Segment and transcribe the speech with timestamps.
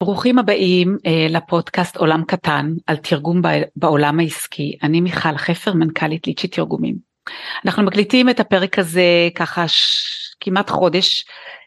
[0.00, 3.42] ברוכים הבאים אה, לפודקאסט עולם קטן על תרגום
[3.76, 4.78] בעולם העסקי.
[4.82, 6.96] אני מיכל חפר, מנכ"לית ליצ'י תרגומים.
[7.64, 10.12] אנחנו מקליטים את הפרק הזה ככה ש...
[10.40, 11.24] כמעט חודש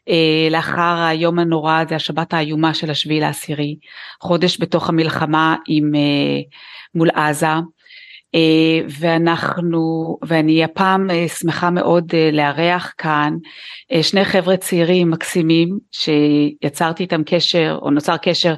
[0.09, 3.75] אה, לאחר היום הנורא הזה, השבת האיומה של השביעי לעשירי,
[4.21, 6.41] חודש בתוך המלחמה עם, אה,
[6.95, 7.47] מול עזה.
[8.35, 13.33] אה, ואנחנו, ואני הפעם אה, שמחה מאוד אה, לארח כאן
[14.01, 18.53] שני חבר'ה צעירים מקסימים שיצרתי איתם קשר או נוצר קשר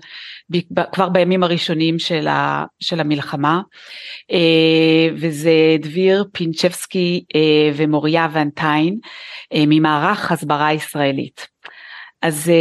[0.91, 3.61] כבר בימים הראשונים של, ה, של המלחמה
[5.15, 7.23] וזה דביר פינצ'בסקי
[7.75, 8.97] ומוריה ונטיין
[9.53, 11.47] ממערך הסברה ישראלית.
[12.21, 12.51] אז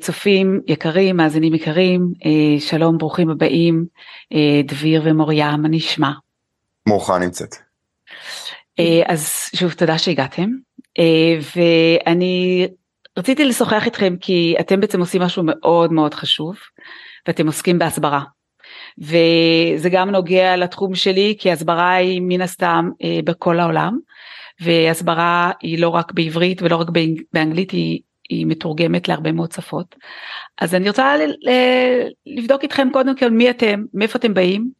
[0.00, 2.12] צופים יקרים, מאזינים יקרים,
[2.58, 3.84] שלום, ברוכים הבאים,
[4.64, 6.10] דביר ומוריה, מה נשמע?
[6.88, 7.54] מורחה נמצאת.
[8.78, 10.50] אה, אז שוב תודה שהגעתם.
[10.98, 12.66] אה, ואני
[13.18, 16.56] רציתי לשוחח איתכם כי אתם בעצם עושים משהו מאוד מאוד חשוב
[17.26, 18.22] ואתם עוסקים בהסברה.
[18.98, 23.98] וזה גם נוגע לתחום שלי כי הסברה היא מן הסתם אה, בכל העולם.
[24.60, 26.88] והסברה היא לא רק בעברית ולא רק
[27.32, 29.94] באנגלית היא, היא מתורגמת להרבה מאוד שפות.
[30.60, 31.16] אז אני רוצה
[32.26, 34.70] לבדוק איתכם קודם כל מי אתם מאיפה אתם באים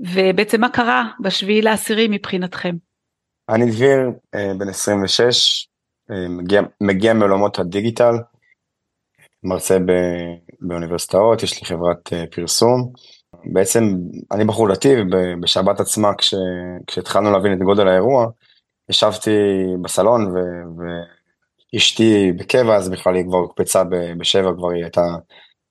[0.00, 2.76] ובעצם מה קרה בשביעי לעשירי מבחינתכם?
[3.48, 5.68] אני דביר, אה, בן 26,
[6.10, 8.14] אה, מגיע, מגיע מעולמות הדיגיטל,
[9.42, 9.92] מרצה ב,
[10.60, 12.92] באוניברסיטאות, יש לי חברת אה, פרסום.
[13.52, 13.84] בעצם
[14.32, 16.34] אני בחור דתי ובשבת עצמה כש,
[16.86, 18.26] כשהתחלנו להבין את גודל האירוע,
[18.90, 19.30] ישבתי
[19.82, 20.38] בסלון ו,
[21.74, 23.82] ואשתי בקבע, אז בכלל היא כבר הוקפצה
[24.18, 25.02] בשבע, כבר היא הייתה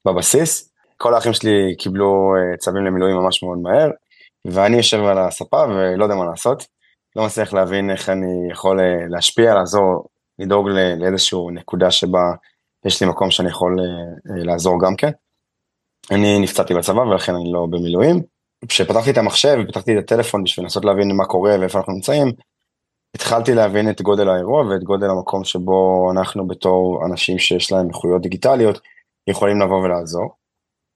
[0.06, 0.72] בבסיס.
[0.98, 3.90] כל האחים שלי קיבלו צווים למילואים ממש מאוד מהר,
[4.46, 6.68] ואני יושב על הספה ולא יודע מה לעשות.
[7.16, 10.08] לא מצליח להבין איך אני יכול אה, להשפיע, לעזור,
[10.40, 12.34] לדאוג לאיזושהי נקודה שבה
[12.86, 13.86] יש לי מקום שאני יכול אה,
[14.36, 15.12] אה, לעזור גם כן.
[16.12, 18.22] אני נפצעתי בצבא ולכן אני לא במילואים.
[18.68, 22.28] כשפתחתי את המחשב ופתחתי את הטלפון בשביל לנסות להבין מה קורה ואיפה אנחנו נמצאים,
[23.16, 28.22] התחלתי להבין את גודל האירוע ואת גודל המקום שבו אנחנו בתור אנשים שיש להם איכויות
[28.22, 28.80] דיגיטליות
[29.28, 30.45] יכולים לבוא ולעזור.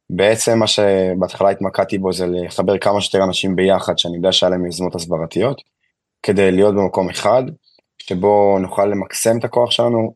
[0.09, 4.65] בעצם מה שבהתחלה התמקדתי בו זה לחבר כמה שיותר אנשים ביחד שאני יודע שהיה להם
[4.65, 5.61] יוזמות הסברתיות,
[6.23, 7.43] כדי להיות במקום אחד,
[8.01, 10.13] שבו נוכל למקסם את הכוח שלנו,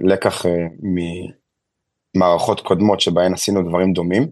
[0.00, 0.66] לקח אה,
[2.14, 4.28] ממערכות קודמות שבהן עשינו דברים דומים.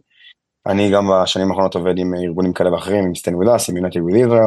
[0.66, 4.44] אני גם בשנים האחרונות עובד עם ארגונים כאלה ואחרים, עם סטן ודס, עם יונטי וויליבר,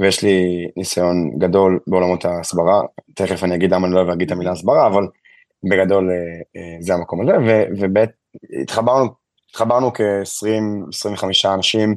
[0.00, 2.82] ויש לי ניסיון גדול בעולמות ההסברה,
[3.14, 5.06] תכף אני אגיד למה אני לא אוהב להגיד את המילה הסברה, אבל
[5.70, 6.16] בגדול אה,
[6.56, 7.32] אה, זה המקום הזה,
[7.78, 8.10] ובאמת
[9.56, 11.94] התחברנו התחברנו כ-20-25 אנשים.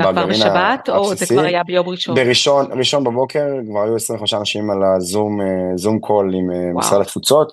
[0.00, 2.14] כבר בשבת או זה כבר היה ביום ראשון?
[2.14, 6.78] בראשון, ראשון בבוקר כבר היו 25 אנשים על הזום, אה, זום קול עם אה, וואו.
[6.78, 7.52] משרד התפוצות,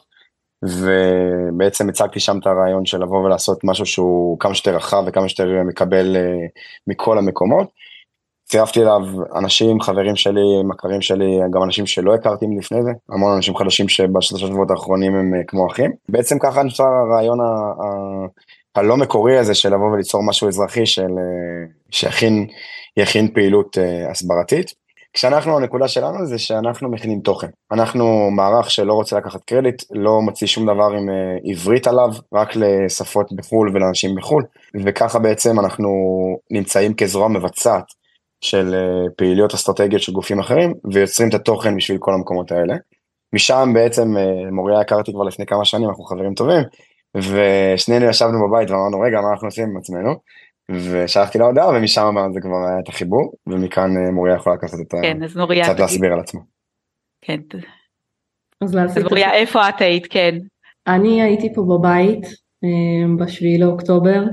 [0.63, 5.63] ובעצם הצגתי שם את הרעיון של לבוא ולעשות משהו שהוא כמה שיותר רחב וכמה שיותר
[5.67, 6.21] מקבל אה,
[6.87, 7.67] מכל המקומות.
[8.45, 9.01] צירפתי אליו
[9.35, 14.47] אנשים, חברים שלי, מכרים שלי, גם אנשים שלא הכרתי לפני זה, המון אנשים חדשים שבשלושה
[14.47, 15.91] שבועות האחרונים הם כמו אחים.
[16.09, 17.39] בעצם ככה נוצר הרעיון
[18.75, 22.47] הלא מקורי הזה של לבוא וליצור משהו אזרחי של אה, שיכין
[22.97, 24.73] יכין פעילות uh, הסברתית.
[25.13, 30.47] כשאנחנו הנקודה שלנו זה שאנחנו מכינים תוכן אנחנו מערך שלא רוצה לקחת קרדיט לא מוציא
[30.47, 34.43] שום דבר עם uh, עברית עליו רק לשפות בחו"ל ולאנשים בחו"ל
[34.85, 35.89] וככה בעצם אנחנו
[36.51, 37.85] נמצאים כזרוע מבצעת
[38.41, 38.75] של
[39.17, 42.75] פעילויות אסטרטגיות של גופים אחרים ויוצרים את התוכן בשביל כל המקומות האלה.
[43.33, 44.15] משם בעצם
[44.51, 46.63] מוריה הכרתי כבר לפני כמה שנים אנחנו חברים טובים
[47.17, 50.15] ושנינו ישבנו בבית ואמרנו רגע מה אנחנו עושים עם עצמנו
[50.69, 54.91] ושלחתי לה הודעה ומשם זה כבר היה את החיבור ומכאן אה, מוריה יכולה לקחת את
[55.01, 56.41] כן, אז מוריה קצת להסביר על עצמו.
[57.21, 57.39] כן.
[58.61, 60.37] אז, אז מוריה איפה את היית כן.
[60.87, 62.25] אני הייתי פה בבית
[62.63, 64.23] אה, בשביעי לאוקטובר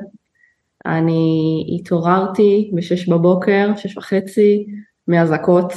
[0.86, 4.66] אני התעוררתי בשש בבוקר שש וחצי
[5.08, 5.72] מאזעקות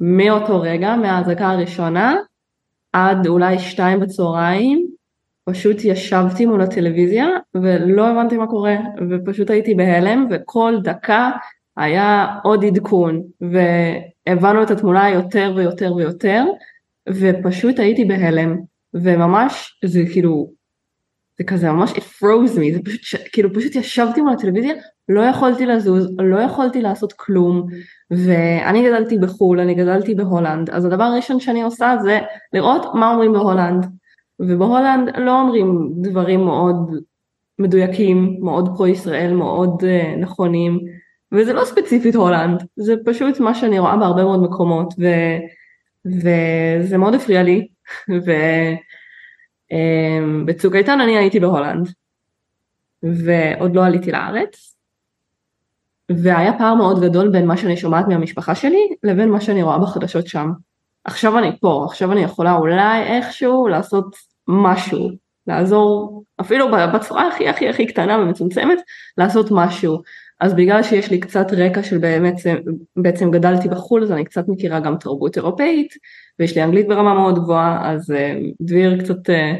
[0.00, 2.16] מאותו רגע מהאזעקה הראשונה
[2.92, 4.89] עד אולי שתיים בצהריים
[5.50, 8.76] פשוט ישבתי מול הטלוויזיה ולא הבנתי מה קורה
[9.10, 11.30] ופשוט הייתי בהלם וכל דקה
[11.76, 16.44] היה עוד עדכון והבנו את התמונה יותר ויותר ויותר
[17.08, 18.56] ופשוט הייתי בהלם.
[18.94, 20.50] וממש זה כאילו
[21.38, 22.74] זה כזה ממש it froze me.
[22.74, 24.74] זה פשוט כאילו פשוט ישבתי מול הטלוויזיה
[25.08, 27.66] לא יכולתי לזוז לא יכולתי לעשות כלום
[28.10, 30.70] ואני גדלתי בחו"ל אני גדלתי בהולנד.
[30.70, 32.18] אז הדבר הראשון שאני עושה זה
[32.52, 33.86] לראות מה אומרים בהולנד
[34.40, 36.94] ובהולנד לא אומרים דברים מאוד
[37.58, 40.80] מדויקים, מאוד פרו ישראל, מאוד אה, נכונים,
[41.32, 45.06] וזה לא ספציפית הולנד, זה פשוט מה שאני רואה בהרבה מאוד מקומות, ו,
[46.06, 47.68] וזה מאוד הפריע לי,
[49.72, 51.88] ובצוק אמ, איתן אני הייתי בהולנד.
[53.02, 54.76] ועוד לא עליתי לארץ.
[56.22, 60.26] והיה פער מאוד גדול בין מה שאני שומעת מהמשפחה שלי לבין מה שאני רואה בחדשות
[60.26, 60.50] שם.
[61.04, 64.16] עכשיו אני פה, עכשיו אני יכולה אולי איכשהו לעשות
[64.50, 65.10] משהו,
[65.46, 68.78] לעזור אפילו בצורה הכי הכי הכי קטנה ומצומצמת,
[69.18, 70.02] לעשות משהו.
[70.40, 72.34] אז בגלל שיש לי קצת רקע של באמת,
[72.96, 75.94] בעצם גדלתי בחו"ל אז אני קצת מכירה גם תרבות אירופאית
[76.38, 79.54] ויש לי אנגלית ברמה מאוד גבוהה אז אה, דביר קצת אה,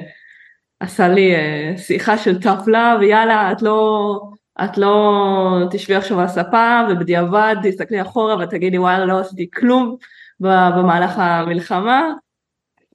[0.80, 4.20] עשה לי אה, שיחה של tough love ויאללה את לא,
[4.64, 9.96] את לא תשבי עכשיו על הספה ובדיעבד תסתכלי אחורה ותגידי וואלה לא עשיתי כלום
[10.40, 12.12] במהלך המלחמה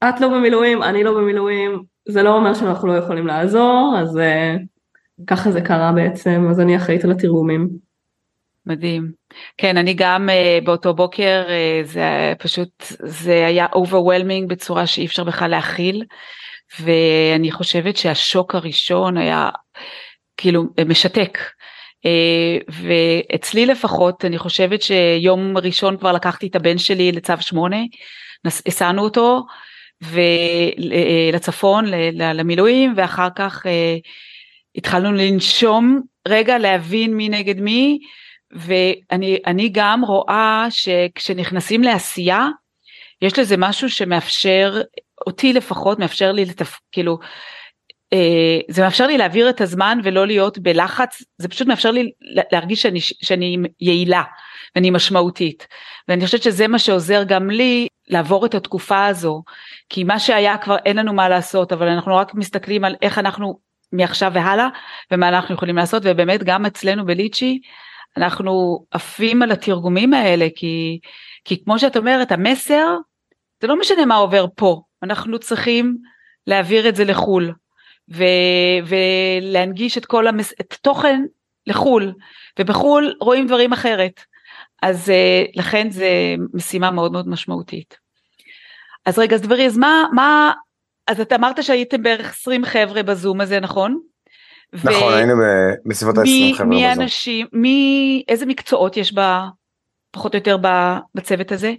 [0.09, 4.19] את לא במילואים אני לא במילואים זה לא אומר שאנחנו לא יכולים לעזור אז
[5.27, 7.69] ככה זה קרה בעצם, אז אני אחראית על התרגומים.
[8.65, 9.11] מדהים.
[9.57, 12.69] כן, אני גם uh, באותו בוקר, uh, זה פשוט,
[12.99, 16.03] זה היה overwhelming בצורה שאי אפשר בכלל להכיל,
[16.79, 19.49] ואני חושבת שהשוק הראשון היה
[20.37, 21.37] כאילו משתק.
[22.05, 27.77] Uh, ואצלי לפחות, אני חושבת שיום ראשון כבר לקחתי את הבן שלי לצו 8,
[28.45, 29.43] הסענו אותו
[31.33, 33.69] לצפון, למילואים, ואחר כך uh,
[34.75, 37.99] התחלנו לנשום רגע להבין מי נגד מי
[38.51, 42.47] ואני גם רואה שכשנכנסים לעשייה
[43.21, 44.81] יש לזה משהו שמאפשר
[45.27, 46.79] אותי לפחות מאפשר לי לתפ...
[46.91, 47.27] כאילו אה,
[48.69, 52.11] זה מאפשר לי להעביר את הזמן ולא להיות בלחץ זה פשוט מאפשר לי
[52.51, 54.23] להרגיש שאני, שאני יעילה
[54.75, 55.67] ואני משמעותית.
[56.07, 59.43] ואני חושבת שזה מה שעוזר גם לי לעבור את התקופה הזו
[59.89, 63.59] כי מה שהיה כבר אין לנו מה לעשות אבל אנחנו רק מסתכלים על איך אנחנו
[63.91, 64.67] מעכשיו והלאה
[65.11, 67.59] ומה אנחנו יכולים לעשות ובאמת גם אצלנו בליצ'י
[68.17, 70.99] אנחנו עפים על התרגומים האלה כי,
[71.45, 72.95] כי כמו שאת אומרת המסר
[73.61, 75.97] זה לא משנה מה עובר פה אנחנו צריכים
[76.47, 77.53] להעביר את זה לחו"ל
[78.13, 78.23] ו,
[78.85, 80.53] ולהנגיש את כל המס...
[80.61, 81.21] את תוכן
[81.67, 82.13] לחו"ל
[82.59, 84.21] ובחו"ל רואים דברים אחרת
[84.81, 87.97] אז uh, לכן זה משימה מאוד מאוד משמעותית.
[89.05, 90.53] אז רגע אז דברי אז מה, מה
[91.07, 93.99] אז אתה אמרת שהייתם בערך 20 חבר'ה בזום הזה, נכון?
[94.73, 95.15] נכון, ו...
[95.15, 95.33] היינו
[95.85, 97.01] בסביבות ה-20 חבר'ה מי בזום.
[97.01, 99.47] אנשים, מי, איזה מקצועות יש בה,
[100.11, 100.57] פחות או יותר
[101.15, 101.73] בצוות הזה?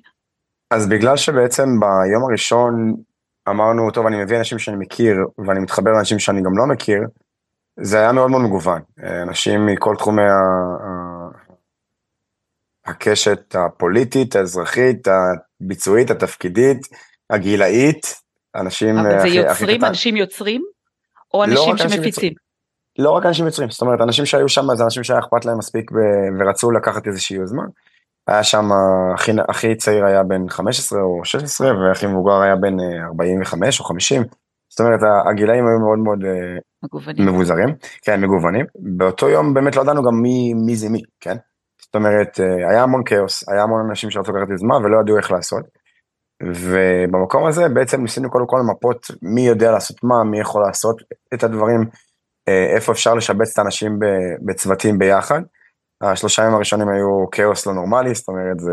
[0.70, 2.94] אז בגלל שבעצם ביום הראשון
[3.48, 5.16] אמרנו, טוב, אני מביא אנשים שאני מכיר,
[5.46, 7.00] ואני מתחבר לאנשים שאני גם לא מכיר,
[7.80, 8.80] זה היה מאוד מאוד מגוון.
[9.22, 10.36] אנשים מכל תחומי ה...
[12.86, 16.78] הקשת הפוליטית, האזרחית, הביצועית, התפקידית,
[17.30, 18.14] הגילאית,
[18.56, 18.98] אנשים...
[18.98, 20.62] אבל זה יוצרים, אנשים יוצרים?
[21.34, 22.32] או לא אנשים שמפיצים?
[22.98, 25.90] לא רק אנשים יוצרים, זאת אומרת, אנשים שהיו שם זה אנשים שהיה אכפת להם מספיק
[26.38, 27.62] ורצו לקחת איזושהי יוזמה.
[28.28, 28.68] היה שם,
[29.14, 32.76] הכי, הכי צעיר היה בן 15 או 16, והכי מבוגר היה בן
[33.06, 34.22] 45 אה, או 50.
[34.68, 35.00] זאת אומרת,
[35.30, 37.26] הגילאים היו מאוד מאוד אה, מגוונים.
[37.26, 37.68] מבוזרים,
[38.02, 38.66] כן, מגוונים.
[38.96, 41.36] באותו יום באמת לא ידענו גם מי, מי זה מי, כן?
[41.82, 45.32] זאת אומרת, אה, היה המון כאוס, היה המון אנשים שרצו לקחת יוזמה ולא ידעו איך
[45.32, 45.62] לעשות.
[46.42, 50.96] ובמקום הזה בעצם ניסינו קודם כל למפות מי יודע לעשות מה, מי יכול לעשות
[51.34, 51.80] את הדברים,
[52.74, 53.98] איפה אפשר לשבץ את האנשים
[54.46, 55.42] בצוותים ביחד.
[56.00, 58.72] השלושה ימים הראשונים היו כאוס לא נורמלי, זאת אומרת, זה,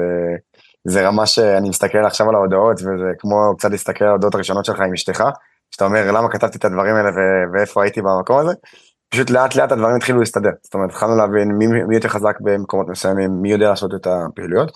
[0.88, 4.80] זה רמה שאני מסתכל עכשיו על ההודעות, וזה כמו קצת להסתכל על ההודעות הראשונות שלך
[4.80, 5.24] עם אשתך,
[5.72, 7.10] שאתה אומר למה כתבתי את הדברים האלה
[7.54, 8.54] ואיפה הייתי במקום הזה.
[9.10, 12.88] פשוט לאט לאט הדברים התחילו להסתדר, זאת אומרת התחלנו להבין מי, מי יותר חזק במקומות
[12.90, 14.72] מסוימים, מי יודע לעשות את הפעילויות.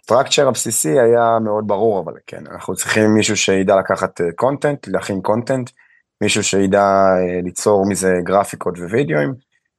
[0.00, 5.20] הסטרקצ'ר הבסיסי היה מאוד ברור, אבל כן, אנחנו צריכים מישהו שידע לקחת קונטנט, אה, להכין
[5.20, 5.70] קונטנט,
[6.20, 9.34] מישהו שידע אה, ליצור מזה גרפיקות ווידאוים,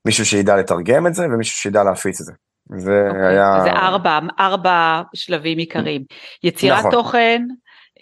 [0.06, 2.34] מישהו שידע לתרגם את זה ומישהו שידע להפיץ את זה.
[2.76, 3.60] זה okay, אוקיי, היה...
[3.64, 6.04] זה ארבע, ארבע שלבים עיקריים.
[6.44, 6.92] יצירת נכון.
[6.92, 7.42] תוכן,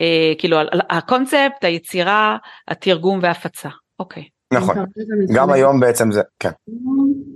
[0.02, 0.58] אה, כאילו
[0.90, 3.70] הקונספט, היצירה, התרגום והפצה.
[4.00, 4.24] אוקיי.
[4.24, 4.58] Okay.
[4.58, 4.76] נכון.
[5.36, 6.52] גם היום בעצם זה, כן.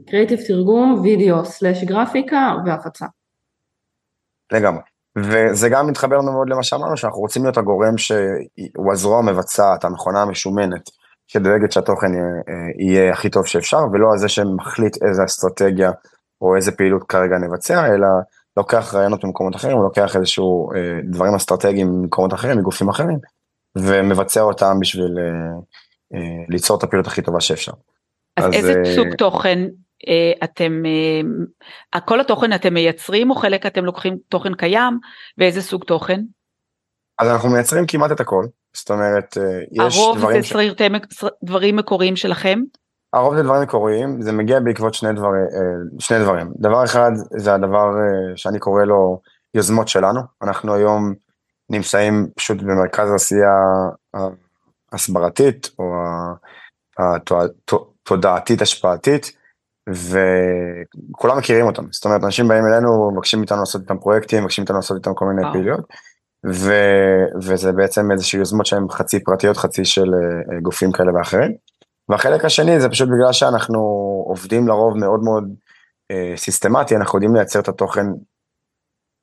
[0.08, 3.06] קריאיטיב תרגום, וידאו סלאש גרפיקה והפצה.
[4.52, 4.82] לגמרי.
[5.18, 10.22] וזה גם מתחבר לנו מאוד למה שאמרנו, שאנחנו רוצים להיות הגורם שהוא הזרוע המבצעת, המכונה
[10.22, 10.90] המשומנת,
[11.28, 12.26] שדואגת שהתוכן יהיה,
[12.90, 15.92] יהיה הכי טוב שאפשר, ולא הזה שמחליט איזה אסטרטגיה
[16.42, 18.08] או איזה פעילות כרגע נבצע, אלא
[18.58, 23.20] לוקח רעיונות ממקומות אחרים, לוקח איזשהו אה, דברים אסטרטגיים ממקומות אחרים, מגופים אחרים,
[23.78, 25.58] ומבצע אותם בשביל אה,
[26.14, 27.72] אה, ליצור את הפעילות הכי טובה שאפשר.
[28.38, 29.60] אז, אז איזה אה, סוג תוכן
[30.08, 30.84] אה, אתם,
[31.96, 35.00] אה, כל התוכן אתם מייצרים או חלק אתם לוקחים תוכן קיים
[35.38, 36.22] ואיזה סוג תוכן?
[37.20, 40.36] אז אנחנו מייצרים כמעט את הכל, זאת אומרת אה, יש הרוב דברים...
[40.36, 41.26] הרוב זה ש...
[41.44, 42.60] דברים מקוריים שלכם?
[43.14, 45.30] הרוב זה דברים מקוריים, זה מגיע בעקבות שני, דבר,
[46.00, 46.52] שני דברים.
[46.58, 47.86] דבר אחד זה הדבר
[48.36, 49.22] שאני קורא לו
[49.54, 51.14] יוזמות שלנו, אנחנו היום
[51.70, 53.54] נמצאים פשוט במרכז העשייה
[54.92, 55.86] ההסברתית או
[57.00, 59.32] התודעתית השפעתית.
[59.90, 64.78] וכולם מכירים אותם, זאת אומרת, אנשים באים אלינו, מבקשים איתנו לעשות איתם פרויקטים, מבקשים איתנו
[64.78, 65.54] לעשות איתם כל מיני וואו.
[65.54, 65.86] פעילויות,
[66.54, 66.74] ו...
[67.44, 71.56] וזה בעצם איזושהי יוזמות שהן חצי פרטיות, חצי של אה, גופים כאלה ואחרים.
[72.10, 73.80] והחלק השני זה פשוט בגלל שאנחנו
[74.28, 75.44] עובדים לרוב מאוד מאוד
[76.12, 78.06] אה, סיסטמטי, אנחנו יודעים לייצר את התוכן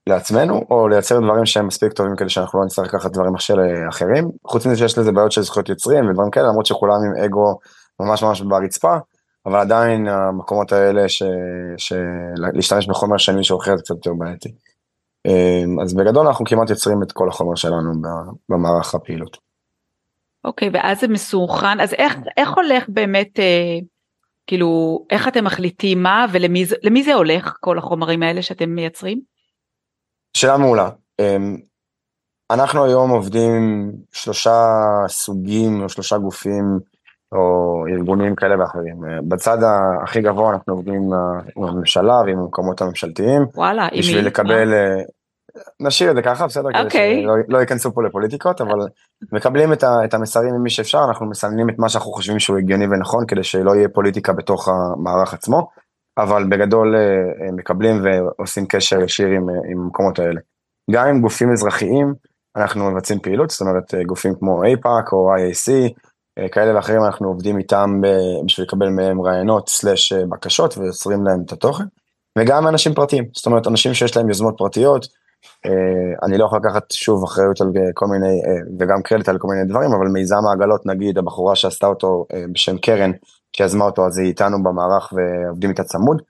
[0.08, 3.88] לעצמנו, או לייצר דברים שהם מספיק טובים כדי שאנחנו לא נצטרך לקחת דברים של אה,
[3.88, 4.30] אחרים.
[4.46, 7.58] חוץ מזה שיש לזה בעיות של זכויות יוצרים ודברים כאלה, למרות שכולם עם אגו
[8.00, 8.96] ממש ממש ברצפה,
[9.46, 11.22] אבל עדיין המקומות האלה ש...
[11.76, 12.04] של...
[12.52, 14.54] להשתמש בחומר מישהו אחר זה קצת יותר בעייתי.
[15.26, 17.92] אה, אז בגדול אנחנו כמעט יוצרים את כל החומר שלנו
[18.48, 19.38] במערך הפעילות.
[20.44, 23.78] אוקיי, ואז זה מסונכרן, אז איך, איך הולך באמת, אה,
[24.46, 29.20] כאילו, איך אתם מחליטים מה ולמי זה, למי זה הולך, כל החומרים האלה שאתם מייצרים?
[30.36, 30.90] שאלה מעולה.
[31.20, 31.56] אמ,
[32.50, 33.52] אנחנו היום עובדים
[34.12, 34.72] שלושה
[35.08, 36.78] סוגים או שלושה גופים
[37.32, 39.04] או ארגונים כאלה ואחרים.
[39.04, 39.58] אה, בצד
[40.02, 44.26] הכי גבוה אנחנו עובדים עם ה- עם הממשלה ועם המקומות הממשלתיים, וואלה, עם בשביל מי?
[44.26, 45.02] לקבל, אה,
[45.80, 46.68] נשאיר את זה ככה, בסדר?
[46.72, 47.22] כדי אוקיי.
[47.22, 48.78] שלא לא ייכנסו פה לפוליטיקות, אבל
[49.32, 52.84] מקבלים את, ה, את המסרים ממי שאפשר, אנחנו מסננים את מה שאנחנו חושבים שהוא הגיוני
[52.86, 55.70] ונכון, כדי שלא יהיה פוליטיקה בתוך המערך עצמו,
[56.18, 60.40] אבל בגדול אה, אה, מקבלים ועושים קשר ישיר עם, אה, עם המקומות האלה.
[60.90, 62.14] גם עם גופים אזרחיים,
[62.56, 65.88] אנחנו מבצעים פעילות, זאת אומרת אה, גופים כמו אייפאק או IAC, אה,
[66.52, 71.42] כאלה ואחרים, אנחנו עובדים איתם ב- בשביל לקבל מהם רעיונות סלאש אה, בקשות ויוצרים להם
[71.46, 71.84] את התוכן.
[72.38, 75.06] וגם אנשים פרטיים, זאת אומרת אנשים שיש להם יוזמות פרטיות,
[75.66, 79.38] אה, אני לא יכול לקחת שוב אחריות על אה, כל מיני, אה, וגם קרדיט על
[79.38, 83.10] כל מיני דברים, אבל מיזם העגלות נגיד, הבחורה שעשתה אותו אה, בשם קרן,
[83.56, 86.22] שיזמה אותו אז היא איתנו במערך ועובדים איתה צמוד,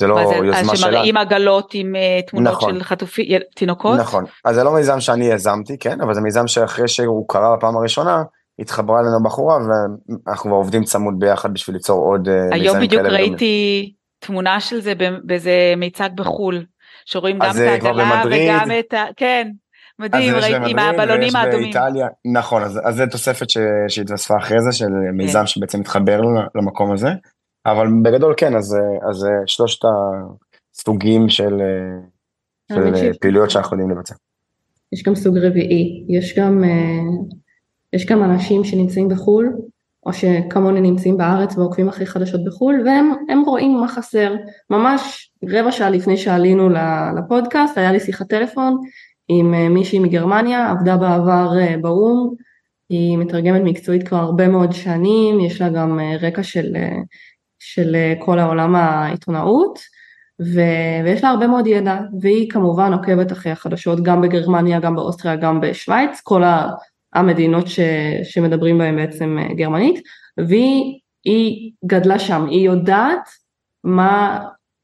[0.00, 0.90] זה לא זה, יוזמה שלה.
[0.90, 2.74] שמראים עגלות עם אה, תמונות נכון.
[2.74, 4.00] של חטופים, תינוקות?
[4.00, 7.76] נכון, אז זה לא מיזם שאני יזמתי, כן, אבל זה מיזם שאחרי שהוא קרה בפעם
[7.76, 8.22] הראשונה,
[8.60, 13.02] התחברה אלינו בחורה ואנחנו כבר עובדים צמוד ביחד בשביל ליצור עוד אה, היום בדיוק.
[13.02, 14.92] ראיתי תמונה של זה
[15.24, 16.64] באיזה מיצג בחול,
[17.04, 18.50] שרואים גם את העגלה במדריד.
[18.50, 19.04] וגם את ה...
[19.16, 19.50] כן,
[19.98, 21.62] מדהים, ראיתי עם הבלונים האדומים.
[21.62, 25.16] באיטליה, נכון, אז, אז זה תוספת ש, שהתווספה אחרי זה, של כן.
[25.16, 27.08] מיזם שבעצם מתחבר ל- למקום הזה,
[27.66, 29.80] אבל בגדול כן, אז, אה, אז אה, שלושת
[30.74, 31.54] הסוגים של,
[32.72, 34.14] של פעילויות שאנחנו יודעים לבצע.
[34.92, 36.70] יש גם סוג רביעי, יש גם, אה,
[37.92, 39.52] יש גם אנשים שנמצאים בחו"ל,
[40.06, 44.34] או שכמוני נמצאים בארץ ועוקבים אחרי חדשות בחו"ל, והם הם רואים מה חסר.
[44.70, 46.68] ממש רבע שעה לפני שעלינו
[47.18, 48.76] לפודקאסט, היה לי שיחת טלפון
[49.28, 52.34] עם אה, מישהי מגרמניה, עבדה בעבר אה, באו"ם,
[52.88, 56.76] היא מתרגמת מקצועית כבר הרבה מאוד שנים, יש לה גם אה, רקע של,
[57.58, 59.78] של כל העולם העיתונאות.
[60.54, 65.36] ו- ויש לה הרבה מאוד ידע, והיא כמובן עוקבת אחרי החדשות גם בגרמניה, גם באוסטריה,
[65.36, 66.42] גם בשוויץ, כל
[67.12, 67.80] המדינות ש-
[68.22, 70.02] שמדברים בהן בעצם אה, גרמנית,
[70.38, 73.28] והיא היא גדלה שם, היא יודעת
[73.84, 74.40] מה,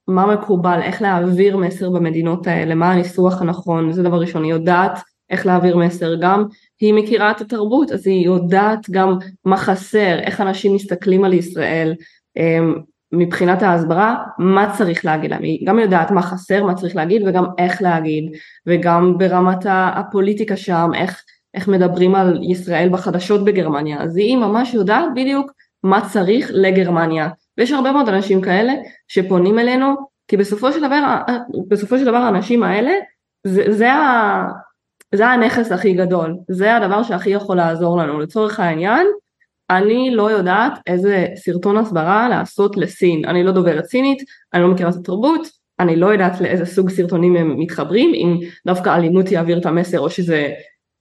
[0.08, 4.98] מה מקובל, איך להעביר מסר במדינות האלה, מה הניסוח הנכון, זה דבר ראשון, היא יודעת
[5.30, 6.44] איך להעביר מסר, גם
[6.80, 11.94] היא מכירה את התרבות, אז היא יודעת גם מה חסר, איך אנשים מסתכלים על ישראל,
[12.36, 12.74] אמ,
[13.12, 17.44] מבחינת ההסברה, מה צריך להגיד להם, היא גם יודעת מה חסר, מה צריך להגיד וגם
[17.58, 18.24] איך להגיד,
[18.66, 21.22] וגם ברמת הפוליטיקה שם, איך,
[21.56, 27.72] איך מדברים על ישראל בחדשות בגרמניה, אז היא ממש יודעת בדיוק מה צריך לגרמניה, ויש
[27.72, 28.72] הרבה מאוד אנשים כאלה
[29.08, 29.94] שפונים אלינו,
[30.28, 31.16] כי בסופו של דבר,
[31.68, 32.92] בסופו של דבר האנשים האלה,
[33.46, 34.48] זה, זה, ה,
[35.14, 39.06] זה הנכס הכי גדול, זה הדבר שהכי יכול לעזור לנו, לצורך העניין,
[39.70, 44.18] אני לא יודעת איזה סרטון הסברה לעשות לסין, אני לא דוברת סינית,
[44.54, 45.48] אני לא מכירה את התרבות,
[45.80, 50.10] אני לא יודעת לאיזה סוג סרטונים הם מתחברים, אם דווקא אלימות יעביר את המסר או
[50.10, 50.48] שזה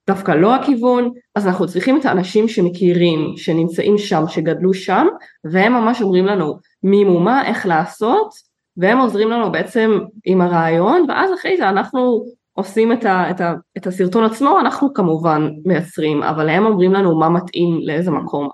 [0.08, 5.08] דווקא לא הכיוון, אז אנחנו צריכים את האנשים שמכירים, שנמצאים שם, שגדלו שם,
[5.52, 8.30] והם ממש אומרים לנו מי מומה, איך לעשות,
[8.78, 13.54] והם עוזרים לנו בעצם עם הרעיון, ואז אחרי זה אנחנו עושים את, ה, את, ה,
[13.78, 18.50] את הסרטון עצמו, אנחנו כמובן מייצרים, אבל הם אומרים לנו מה מתאים לאיזה מקום.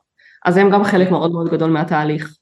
[0.46, 2.36] אז הם גם חלק מאוד מאוד גדול מהתהליך.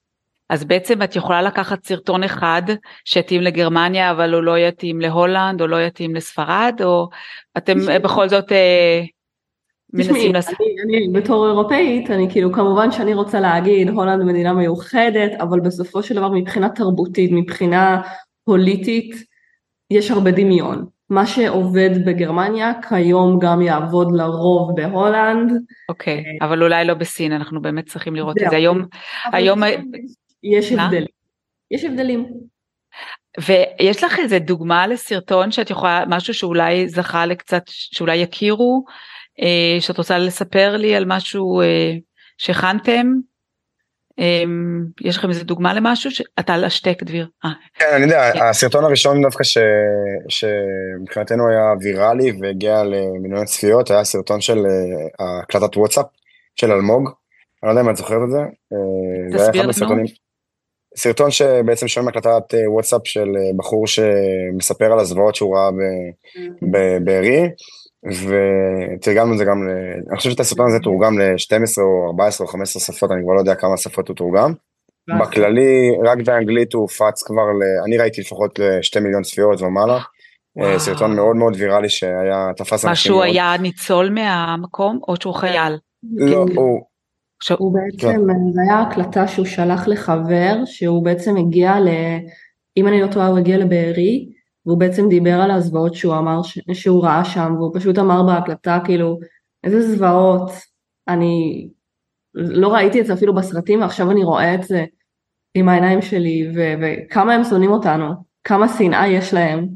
[0.50, 2.62] אז בעצם את יכולה לקחת סרטון אחד
[3.06, 7.10] שיתאים לגרמניה אבל הוא לא יתאים להולנד או לא יתאים לספרד או
[7.58, 8.00] אתם תשמעי.
[8.00, 9.01] בכל זאת אה,
[9.94, 10.56] מנסים לעשות...
[10.86, 16.03] אני, אני בתור אירופאית, אני כאילו כמובן שאני רוצה להגיד הולנד מדינה מיוחדת, אבל בסופו
[16.03, 18.01] של דבר מבחינה תרבותית, מבחינה
[18.46, 19.15] פוליטית,
[19.91, 20.86] יש הרבה דמיון.
[21.10, 25.51] מה שעובד בגרמניה כיום גם יעבוד לרוב בהולנד.
[25.89, 28.50] אוקיי, אבל אולי לא בסין, אנחנו באמת צריכים לראות את.
[28.50, 28.86] זה היום.
[29.34, 29.62] היום-
[30.43, 30.72] יש?
[30.72, 31.08] הבדלים.
[31.72, 32.25] יש הבדלים.
[33.39, 38.86] ויש לך איזה דוגמה לסרטון שאת יכולה, משהו שאולי זכה לקצת, שאולי יכירו,
[39.41, 41.91] אה, שאת רוצה לספר לי על משהו אה,
[42.38, 43.08] שהכנתם?
[44.19, 47.27] אמ, יש לכם איזה דוגמה למשהו שאתה על השטק דביר.
[47.46, 47.50] אה.
[47.74, 48.39] כן אני יודע כן.
[48.41, 49.58] הסרטון הראשון דווקא ש...
[50.29, 54.58] שמבחינתנו היה ויראלי והגיע למיליוני צפיות היה סרטון של
[55.19, 56.05] הקלטת וואטסאפ
[56.55, 57.10] של אלמוג.
[57.63, 58.39] אני לא יודע אם את זוכרת את זה.
[59.38, 60.03] תסביר לנו.
[60.96, 63.27] סרטון שבעצם שומע הקלטת וואטסאפ של
[63.58, 65.69] בחור שמספר על הזוועות שהוא ראה
[66.62, 67.50] בבארי.
[68.05, 69.58] ותרגמנו את זה גם,
[70.10, 73.39] אני חושב שאת הסרטון הזה תורגם ל-12 או 14 או 15 שפות, אני כבר לא
[73.39, 74.53] יודע כמה שפות הוא תורגם.
[75.19, 77.86] בכללי, רק באנגלית הוא הופץ כבר, ל...
[77.86, 80.00] אני ראיתי לפחות לשתי מיליון צפיות ומעלה.
[80.60, 85.77] אה, סרטון מאוד מאוד ויראלי שהיה, תפס מה שהוא היה ניצול מהמקום או שהוא חייל?
[86.17, 86.81] לא, הוא...
[87.58, 88.51] הוא בעצם, כן.
[88.53, 91.88] זה היה הקלטה שהוא שלח לחבר, שהוא בעצם הגיע ל...
[92.77, 94.29] אם אני לא טועה הוא הגיע לבארי,
[94.65, 96.60] והוא בעצם דיבר על הזוועות שהוא אמר, ש...
[96.74, 99.19] שהוא ראה שם, והוא פשוט אמר בהקלטה כאילו,
[99.63, 100.51] איזה זוועות,
[101.08, 101.67] אני
[102.36, 104.86] לא ראיתי את זה אפילו בסרטים, ועכשיו אני רואה את זה
[105.53, 106.74] עם העיניים שלי, ו...
[106.81, 109.67] וכמה הם שונאים אותנו, כמה שנאה יש להם,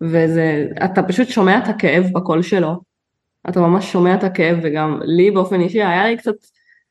[0.00, 2.80] וזה, אתה פשוט שומע את הכאב בקול שלו,
[3.48, 6.34] אתה ממש שומע את הכאב, וגם לי באופן אישי היה לי קצת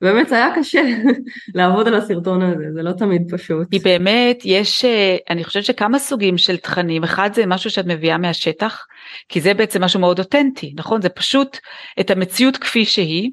[0.01, 0.81] באמת היה קשה
[1.55, 3.67] לעבוד על הסרטון הזה, זה לא תמיד פשוט.
[3.71, 8.17] כי באמת יש, אה, אני חושבת שכמה סוגים של תכנים, אחד זה משהו שאת מביאה
[8.17, 8.85] מהשטח,
[9.29, 11.01] כי זה בעצם משהו מאוד אותנטי, נכון?
[11.01, 11.57] זה פשוט
[11.99, 13.31] את המציאות כפי שהיא.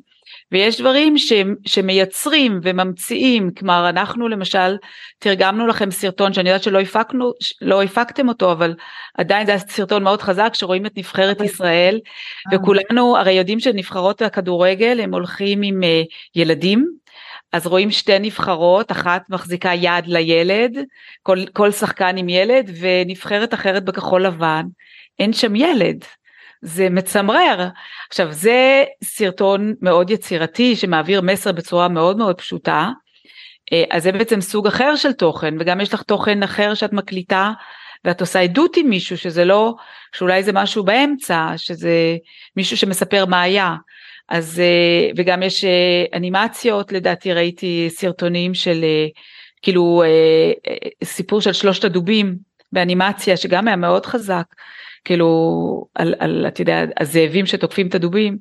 [0.52, 1.32] ויש דברים ש,
[1.66, 4.76] שמייצרים וממציאים, כלומר אנחנו למשל
[5.18, 7.32] תרגמנו לכם סרטון שאני יודעת שלא הפקנו,
[7.62, 8.74] לא הפקתם אותו, אבל
[9.18, 12.00] עדיין זה היה סרטון מאוד חזק שרואים את נבחרת ישראל,
[12.52, 12.58] אה.
[12.58, 15.86] וכולנו הרי יודעים שנבחרות הכדורגל הם הולכים עם uh,
[16.34, 16.86] ילדים,
[17.52, 20.78] אז רואים שתי נבחרות, אחת מחזיקה יד לילד,
[21.22, 24.62] כל, כל שחקן עם ילד, ונבחרת אחרת בכחול לבן,
[25.18, 26.04] אין שם ילד.
[26.64, 27.68] זה מצמרר.
[28.08, 32.90] עכשיו זה סרטון מאוד יצירתי שמעביר מסר בצורה מאוד מאוד פשוטה,
[33.72, 37.52] אה, אז זה בעצם סוג אחר של תוכן וגם יש לך תוכן אחר שאת מקליטה
[38.04, 39.74] ואת עושה עדות עם מישהו שזה לא,
[40.12, 42.16] שאולי זה משהו באמצע, שזה
[42.56, 43.74] מישהו שמספר מה היה.
[44.28, 48.84] אז אה, וגם יש אה, אנימציות לדעתי ראיתי סרטונים של
[49.62, 50.02] כאילו
[51.04, 52.36] סיפור של שלושת הדובים
[52.72, 54.44] באנימציה שגם היה מאוד חזק
[55.04, 55.28] כאילו
[55.94, 58.38] על, על אתה יודע הזאבים שתוקפים את הדובים.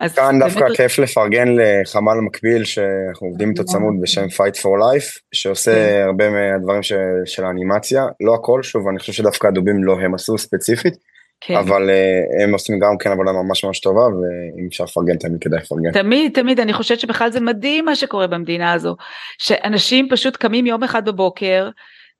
[0.00, 0.76] אז כאן דווקא באמת...
[0.76, 6.04] כיף לפרגן לחמ"ל מקביל שאנחנו עובדים איתו צמוד בשם Fight for Life שעושה כן.
[6.06, 6.92] הרבה מהדברים ש,
[7.24, 10.94] של האנימציה לא הכל שוב אני חושב שדווקא הדובים לא הם עשו ספציפית
[11.40, 11.56] כן.
[11.56, 15.58] אבל uh, הם עושים גם כן עבודה ממש ממש טובה ואם אפשר לפרגן תמיד כדאי
[15.58, 15.92] לפרגן.
[15.92, 18.96] תמיד תמיד אני חושבת שבכלל זה מדהים מה שקורה במדינה הזו
[19.38, 21.68] שאנשים פשוט קמים יום אחד בבוקר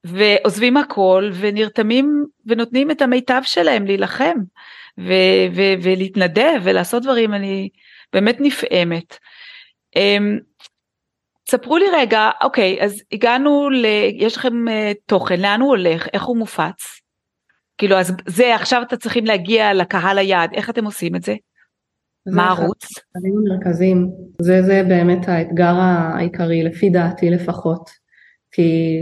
[0.04, 4.38] ועוזבים הכל ונרתמים ונותנים את המיטב שלהם להילחם
[4.98, 7.68] ו- ו- ולהתנדב ולעשות דברים, אני
[8.12, 9.18] באמת נפעמת.
[9.96, 10.40] Um,
[11.50, 13.86] ספרו לי רגע, אוקיי, אז הגענו ל...
[14.14, 17.00] יש לכם uh, תוכן, לאן הוא הולך, איך הוא מופץ?
[17.78, 21.34] כאילו, אז זה, עכשיו אתם צריכים להגיע לקהל היעד, איך אתם עושים את זה?
[22.28, 22.84] זה מה הערוץ?
[23.14, 24.10] המרכזים,
[24.42, 27.90] זה, זה באמת האתגר העיקרי, לפי דעתי לפחות.
[28.52, 28.98] כי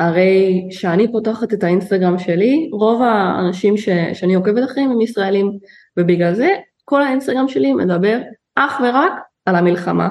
[0.00, 5.52] הרי כשאני פותחת את האינסטגרם שלי, רוב האנשים ש, שאני עוקבת אחריהם הם ישראלים,
[5.96, 6.48] ובגלל זה
[6.84, 8.20] כל האינסטגרם שלי מדבר
[8.54, 9.12] אך ורק
[9.46, 10.08] על המלחמה.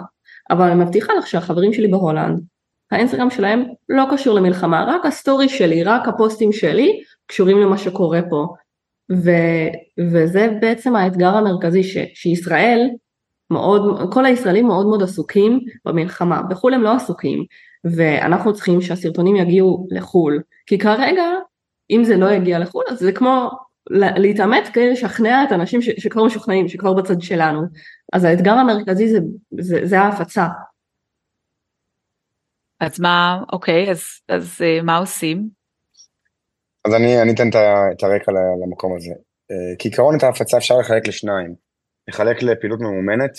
[0.49, 2.41] אבל אני מבטיחה לך שהחברים שלי בהולנד,
[2.91, 8.47] האינסטגרם שלהם לא קשור למלחמה, רק הסטורי שלי, רק הפוסטים שלי, קשורים למה שקורה פה.
[9.11, 9.31] ו,
[10.11, 12.89] וזה בעצם האתגר המרכזי, ש, שישראל,
[13.51, 17.45] מאוד, כל הישראלים מאוד מאוד עסוקים במלחמה, בחו"ל הם לא עסוקים,
[17.83, 21.23] ואנחנו צריכים שהסרטונים יגיעו לחו"ל, כי כרגע
[21.91, 23.49] אם זה לא יגיע לחו"ל אז זה כמו
[23.89, 27.61] להתאמץ כדי לשכנע את האנשים ש- שכבר משוכנעים, שכבר בצד שלנו,
[28.13, 29.19] אז האתגר המרכזי זה,
[29.59, 30.47] זה, זה ההפצה.
[32.79, 35.49] אז מה, אוקיי, אז, אז אה, מה עושים?
[36.85, 38.31] אז אני, אני אתן את הרקע
[38.63, 39.13] למקום הזה.
[39.51, 41.55] אה, כעיקרון את ההפצה אפשר לחלק לשניים,
[42.07, 43.31] לחלק לפעילות ממומנת,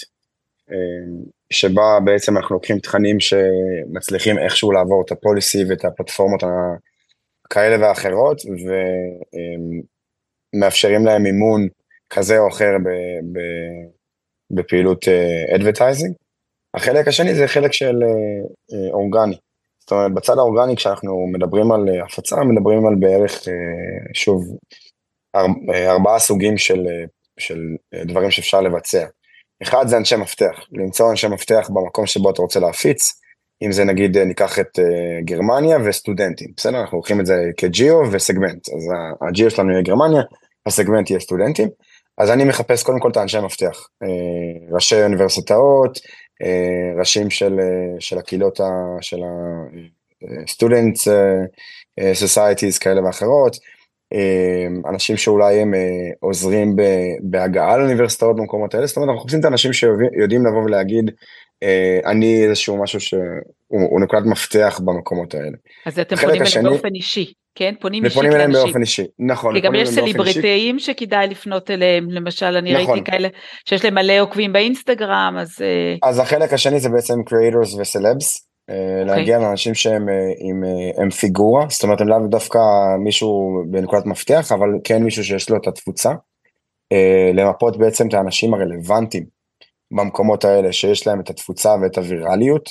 [1.52, 6.42] שבה בעצם אנחנו לוקחים תכנים שמצליחים איכשהו לעבור את הפוליסי ואת הפלטפורמות
[7.50, 8.42] כאלה ואחרות,
[10.54, 11.68] ומאפשרים להם מימון
[12.10, 12.70] כזה או אחר
[14.50, 15.04] בפעילות
[15.54, 16.14] אדברטייזינג.
[16.74, 18.02] החלק השני זה חלק של
[18.72, 19.36] אה, אורגני.
[19.80, 24.56] זאת אומרת, בצד האורגני כשאנחנו מדברים על הפצה, מדברים על בערך, אה, שוב,
[25.88, 26.86] ארבעה סוגים של,
[27.38, 27.58] של
[28.06, 29.06] דברים שאפשר לבצע.
[29.62, 33.20] אחד זה אנשי מפתח, למצוא אנשי מפתח במקום שבו אתה רוצה להפיץ,
[33.62, 34.82] אם זה נגיד אה, ניקח את uh,
[35.24, 36.80] גרמניה וסטודנטים, בסדר?
[36.80, 38.88] אנחנו לוקחים את זה כג'יו וסגמנט, אז
[39.28, 40.22] הג'יו שלנו יהיה גרמניה,
[40.66, 41.68] הסגמנט יהיה סטודנטים,
[42.18, 45.98] אז אני מחפש קודם כל את האנשי מפתח, uh, ראשי אוניברסיטאות,
[46.98, 47.60] ראשים של,
[47.98, 48.60] של הקהילות,
[49.00, 51.08] של ה-students
[52.24, 53.56] societies כאלה ואחרות,
[54.88, 55.74] אנשים שאולי הם
[56.20, 56.76] עוזרים
[57.22, 61.10] בהגעה לאוניברסיטאות במקומות האלה, זאת אומרת אנחנו מחפשים את האנשים שיודעים לבוא ולהגיד
[62.06, 65.56] אני איזשהו משהו שהוא נקודת מפתח במקומות האלה.
[65.86, 67.74] אז אתם פונים אליהם באופן אישי, כן?
[67.80, 68.30] פונים אישית לאנשים.
[68.30, 69.54] ופונים אליהם באופן אישי, נכון.
[69.54, 72.94] כי גם יש סליבריטאים שכידאי לפנות אליהם, למשל אני נכון.
[72.94, 73.28] ראיתי כאלה
[73.68, 75.58] שיש להם מלא עוקבים באינסטגרם, אז...
[76.02, 78.49] אז החלק השני זה בעצם creators וסלבס.
[78.70, 78.72] Okay.
[78.72, 79.04] אוקיי.
[79.04, 80.06] להגיע לאנשים שהם
[80.38, 80.62] עם,
[81.02, 82.58] עם פיגורה, זאת אומרת הם לאו דווקא
[83.04, 86.10] מישהו בנקודת מפתח, אבל כן מישהו שיש לו את התפוצה.
[87.34, 89.24] למפות בעצם את האנשים הרלוונטיים
[89.90, 92.68] במקומות האלה שיש להם את התפוצה ואת הווירליות,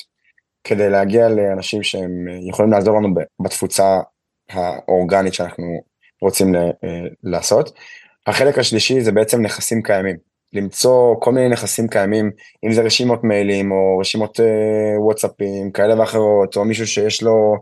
[0.63, 3.09] כדי להגיע לאנשים שהם יכולים לעזור לנו
[3.39, 3.99] בתפוצה
[4.49, 5.65] האורגנית שאנחנו
[6.21, 6.55] רוצים
[7.23, 7.71] לעשות.
[8.27, 10.29] החלק השלישי זה בעצם נכסים קיימים.
[10.53, 12.31] למצוא כל מיני נכסים קיימים,
[12.65, 17.55] אם זה רשימות מיילים או רשימות אה, וואטסאפים כאלה ואחרות, או מישהו שיש לו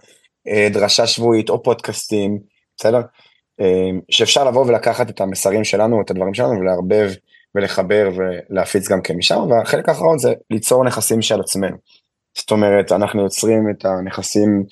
[0.48, 2.40] אה, דרשה שבועית או פודקאסטים,
[2.78, 3.02] בסדר?
[3.62, 7.10] אה, שאפשר לבוא ולקחת את המסרים שלנו, את הדברים שלנו ולערבב
[7.56, 11.78] ולחבר ולהפיץ גם כן משם, והחלק האחרון זה ליצור נכסים של עצמנו.
[12.38, 14.64] זאת אומרת, אנחנו יוצרים את הנכסים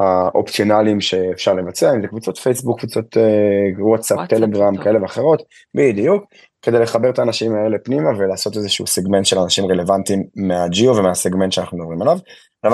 [0.00, 5.42] האופציונליים שאפשר לבצע, אם זה קבוצות פייסבוק, קבוצות אה, וואטסאפ, טלגרם, כאלה ואחרות,
[5.74, 6.24] בדיוק,
[6.62, 11.78] כדי לחבר את האנשים האלה פנימה ולעשות איזשהו סגמנט של אנשים רלוונטיים מהג'יו ומהסגמנט שאנחנו
[11.78, 12.18] מדברים עליו.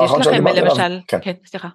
[0.05, 1.69] יש לכם למשל, כן, כן סליחה.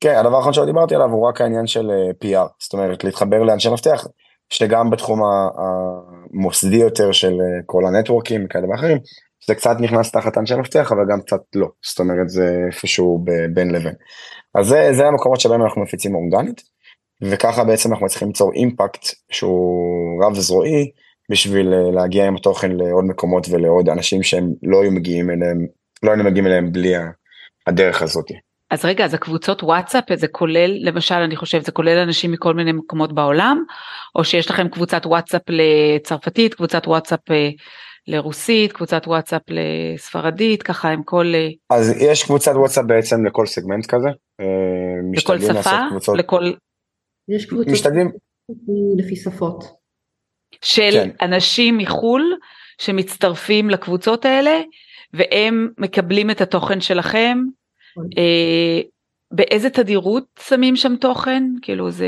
[0.00, 3.42] כן, הדבר האחרון שלא דיברתי עליו הוא רק העניין של אה, PR, זאת אומרת להתחבר
[3.42, 4.06] לאנשי מפתח,
[4.50, 8.98] שגם בתחום המוסדי יותר של אה, כל הנטוורקים כאלה ואחרים,
[9.46, 13.70] זה קצת נכנס תחת אנשי מפתח אבל גם קצת לא, זאת אומרת זה איפשהו בין
[13.70, 13.94] לבין.
[14.54, 16.62] אז זה, זה המקומות שבהם אנחנו מפיצים אורגנית,
[17.22, 20.90] וככה בעצם אנחנו צריכים ליצור אימפקט שהוא רב זרועי,
[21.30, 25.66] בשביל אה, להגיע עם התוכן לעוד מקומות ולעוד אנשים שהם לא היו מגיעים אליהם,
[26.02, 26.94] לא היינו מגיעים אליהם בלי
[27.66, 28.26] הדרך הזאת.
[28.70, 32.72] אז רגע, אז הקבוצות וואטסאפ זה כולל, למשל אני חושב זה כולל אנשים מכל מיני
[32.72, 33.64] מקומות בעולם,
[34.14, 37.50] או שיש לכם קבוצת וואטסאפ לצרפתית, קבוצת וואטסאפ אה,
[38.06, 41.32] לרוסית, קבוצת וואטסאפ לספרדית, ככה עם כל...
[41.34, 44.08] אה, אז יש קבוצת וואטסאפ בעצם לכל סגמנט כזה.
[45.14, 45.76] לכל שפה?
[45.90, 46.18] קבוצות...
[46.18, 46.52] לכל...
[47.28, 48.10] יש קבוצות משתדלים...
[48.96, 49.77] לפי שפות.
[50.62, 51.10] של כן.
[51.22, 52.34] אנשים מחו"ל
[52.78, 54.60] שמצטרפים לקבוצות האלה
[55.14, 57.38] והם מקבלים את התוכן שלכם.
[57.96, 58.08] נכון.
[58.18, 58.80] אה,
[59.30, 61.42] באיזה תדירות שמים שם תוכן?
[61.62, 62.06] כאילו זה...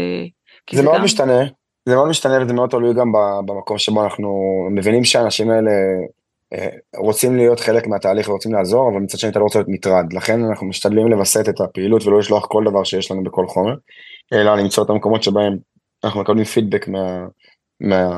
[0.71, 1.05] זה, זה מאוד גם...
[1.05, 1.41] משתנה,
[1.87, 3.13] זה מאוד משתנה וזה מאוד תלוי גם
[3.47, 4.29] במקום שבו אנחנו
[4.71, 5.71] מבינים שהאנשים האלה
[6.53, 10.13] אה, רוצים להיות חלק מהתהליך ורוצים לעזור, אבל מצד שני אתה לא רוצה להיות מטרד,
[10.13, 13.75] לכן אנחנו משתדלים לווסת את הפעילות ולא לשלוח כל דבר שיש לנו בכל חומר,
[14.33, 15.57] אלא למצוא את המקומות שבהם
[16.05, 17.27] אנחנו מקבלים פידבק מה,
[17.81, 18.09] מה,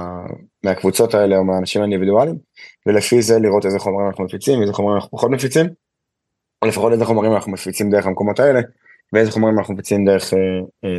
[0.64, 2.38] מהקבוצות האלה או מהאנשים האינדיבידואליים,
[2.86, 5.66] ולפי זה לראות איזה חומרים אנחנו מפיצים, איזה חומרים אנחנו פחות מפיצים,
[6.62, 8.60] או לפחות איזה חומרים אנחנו מפיצים דרך המקומות האלה,
[9.12, 10.38] ואיזה חומרים אנחנו מפיצים דרך אה,
[10.84, 10.96] אה,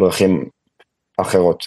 [0.00, 0.48] דרכים
[1.16, 1.66] אחרות.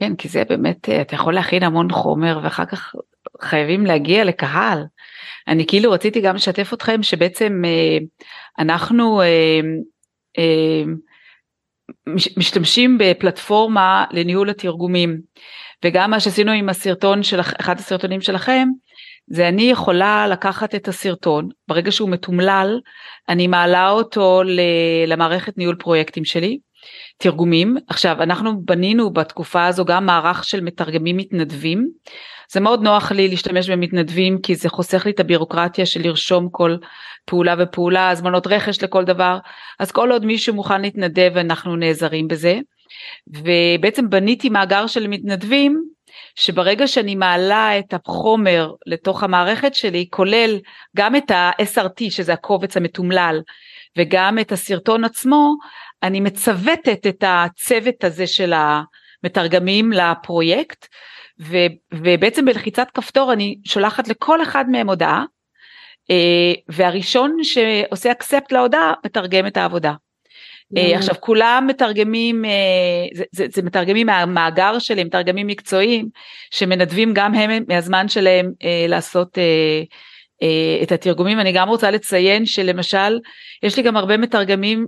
[0.00, 2.94] כן, כי זה באמת, אה, אתה יכול להכין המון חומר ואחר כך
[3.40, 4.84] חייבים להגיע לקהל.
[5.48, 7.98] אני כאילו רציתי גם לשתף אתכם שבעצם אה,
[8.58, 9.60] אנחנו אה,
[10.38, 10.92] אה,
[12.36, 15.20] משתמשים בפלטפורמה לניהול התרגומים.
[15.84, 18.68] וגם מה שעשינו עם הסרטון של אחד הסרטונים שלכם
[19.26, 22.80] זה אני יכולה לקחת את הסרטון ברגע שהוא מתומלל
[23.28, 24.42] אני מעלה אותו
[25.06, 26.58] למערכת ניהול פרויקטים שלי
[27.18, 27.76] תרגומים.
[27.88, 31.88] עכשיו אנחנו בנינו בתקופה הזו גם מערך של מתרגמים מתנדבים
[32.50, 36.76] זה מאוד נוח לי להשתמש במתנדבים כי זה חוסך לי את הבירוקרטיה של לרשום כל
[37.24, 39.38] פעולה ופעולה, הזמנות רכש לכל דבר,
[39.78, 42.58] אז כל עוד מישהו מוכן להתנדב אנחנו נעזרים בזה.
[43.28, 45.82] ובעצם בניתי מאגר של מתנדבים
[46.34, 50.58] שברגע שאני מעלה את החומר לתוך המערכת שלי כולל
[50.96, 53.40] גם את ה-SRT שזה הקובץ המתומלל
[53.96, 55.54] וגם את הסרטון עצמו
[56.02, 60.86] אני מצוותת את הצוות הזה של המתרגמים לפרויקט
[61.40, 61.56] ו,
[61.94, 65.24] ובעצם בלחיצת כפתור אני שולחת לכל אחד מהם הודעה
[66.10, 69.92] אה, והראשון שעושה אקספט להודעה מתרגם את העבודה.
[70.74, 70.96] Mm.
[70.96, 72.50] עכשיו כולם מתרגמים, אה,
[73.14, 76.08] זה, זה, זה מתרגמים מהמאגר שלי, מתרגמים מקצועיים
[76.50, 78.52] שמנדבים גם הם מהזמן שלהם
[78.88, 79.38] לעשות
[80.82, 81.40] את התרגומים.
[81.40, 83.18] אני גם רוצה לציין שלמשל
[83.62, 84.86] יש לי גם הרבה מתרגמים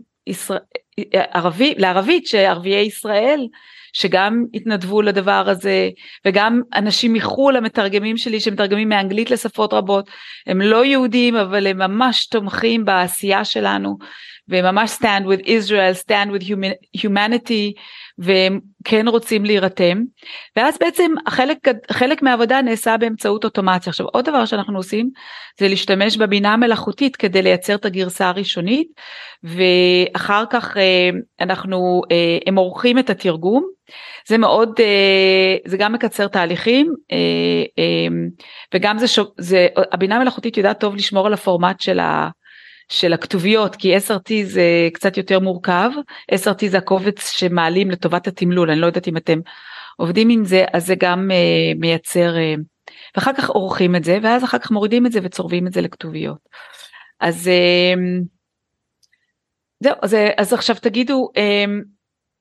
[1.12, 3.46] ערבי, לערבית שערביי ישראל
[3.92, 5.90] שגם התנדבו לדבר הזה
[6.26, 10.10] וגם אנשים מחו"ל המתרגמים שלי שמתרגמים מאנגלית לשפות רבות.
[10.46, 13.98] הם לא יהודים אבל הם ממש תומכים בעשייה שלנו
[14.48, 16.44] וממש stand with Israel, stand with
[16.96, 17.80] humanity,
[18.18, 20.02] והם כן רוצים להירתם,
[20.56, 21.58] ואז בעצם החלק,
[21.92, 23.90] חלק מהעבודה נעשה באמצעות אוטומציה.
[23.90, 25.10] עכשיו עוד דבר שאנחנו עושים
[25.58, 28.88] זה להשתמש בבינה המלאכותית כדי לייצר את הגרסה הראשונית,
[29.44, 33.66] ואחר כך אה, אנחנו, אה, הם עורכים את התרגום,
[34.28, 36.94] זה מאוד, אה, זה גם מקצר תהליכים,
[38.74, 39.06] וגם זה,
[39.38, 42.28] זה הבינה המלאכותית יודעת טוב לשמור על הפורמט של ה...
[42.88, 45.90] של הכתוביות, כי SRT זה קצת יותר מורכב,
[46.34, 49.40] SRT זה הקובץ שמעלים לטובת התמלול, אני לא יודעת אם אתם
[49.96, 54.44] עובדים עם זה, אז זה גם uh, מייצר, uh, ואחר כך עורכים את זה, ואז
[54.44, 56.38] אחר כך מורידים את זה וצורבים את זה לכתוביות.
[57.20, 58.00] אז uh,
[59.80, 61.70] זהו, אז, אז עכשיו תגידו, uh,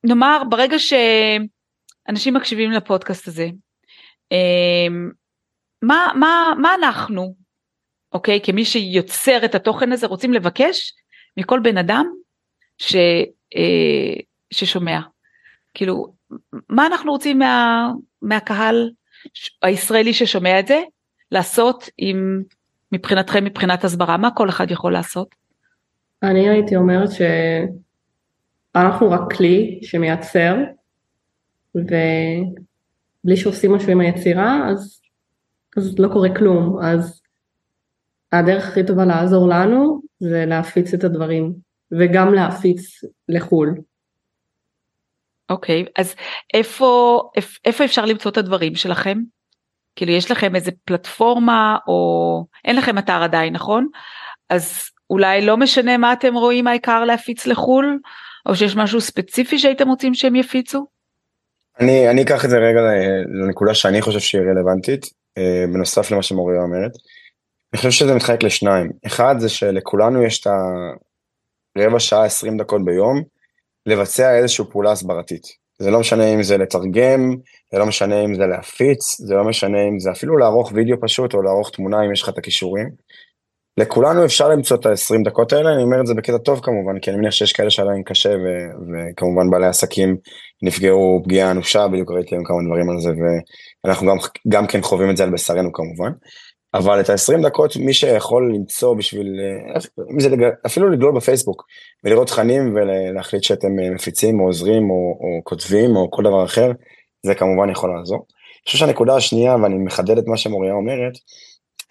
[0.04, 3.48] נאמר ברגע שאנשים מקשיבים לפודקאסט הזה,
[4.34, 4.92] uh,
[5.82, 7.34] מה, מה, מה אנחנו,
[8.12, 8.40] אוקיי?
[8.42, 10.92] כמי שיוצר את התוכן הזה, רוצים לבקש
[11.36, 12.06] מכל בן אדם
[12.78, 12.96] ש,
[13.56, 14.14] אה,
[14.50, 15.00] ששומע.
[15.74, 16.12] כאילו,
[16.68, 17.88] מה אנחנו רוצים מה,
[18.22, 18.90] מהקהל
[19.62, 20.82] הישראלי ששומע את זה,
[21.32, 22.42] לעשות עם,
[22.92, 24.16] מבחינתכם, מבחינת הסברה?
[24.16, 25.34] מה כל אחד יכול לעשות?
[26.22, 27.08] אני הייתי אומרת
[28.74, 30.56] שאנחנו רק כלי שמייצר,
[31.74, 35.00] ובלי שעושים משהו עם היצירה, אז,
[35.76, 36.78] אז לא קורה כלום.
[36.82, 37.22] אז
[38.32, 41.52] הדרך הכי טובה לעזור לנו זה להפיץ את הדברים
[41.98, 43.74] וגם להפיץ לחו"ל.
[45.50, 46.14] אוקיי, okay, אז
[46.54, 47.20] איפה,
[47.64, 49.18] איפה אפשר למצוא את הדברים שלכם?
[49.96, 53.88] כאילו יש לכם איזה פלטפורמה או אין לכם אתר עדיין, נכון?
[54.50, 57.98] אז אולי לא משנה מה אתם רואים העיקר להפיץ לחו"ל,
[58.46, 60.86] או שיש משהו ספציפי שהייתם רוצים שהם יפיצו?
[61.80, 62.80] אני, אני אקח את זה רגע
[63.42, 65.06] לנקודה שאני חושב שהיא רלוונטית,
[65.38, 66.92] אה, בנוסף למה שמוריה אומרת.
[67.72, 68.90] אני חושב שזה מתחלק לשניים.
[69.06, 70.46] אחד זה שלכולנו יש את
[71.76, 73.22] הרבע שעה, עשרים דקות ביום,
[73.86, 75.42] לבצע איזושהי פעולה הסברתית.
[75.78, 77.36] זה לא משנה אם זה לתרגם,
[77.72, 81.34] זה לא משנה אם זה להפיץ, זה לא משנה אם זה אפילו לערוך וידאו פשוט,
[81.34, 82.88] או לערוך תמונה אם יש לך את הכישורים.
[83.76, 87.10] לכולנו אפשר למצוא את ה-20 דקות האלה, אני אומר את זה בקטע טוב כמובן, כי
[87.10, 90.16] אני מניח שיש כאלה שעדיין קשה, ו- וכמובן בעלי עסקים
[90.62, 93.10] נפגעו פגיעה אנושה, בדיוק ראיתי היום כמה דברים על זה,
[93.84, 94.16] ואנחנו גם,
[94.48, 96.12] גם כן חווים את זה על בשרנו כמובן.
[96.74, 99.80] אבל את ה-20 דקות מי שיכול למצוא בשביל, אה,
[100.18, 100.28] זה
[100.66, 101.66] אפילו לגלול בפייסבוק
[102.04, 106.72] ולראות תכנים ולהחליט שאתם אה, מפיצים או עוזרים או, או כותבים או כל דבר אחר,
[107.26, 108.18] זה כמובן יכול לעזור.
[108.18, 111.12] אני חושב שהנקודה השנייה, ואני מחדד את מה שמוריה אומרת,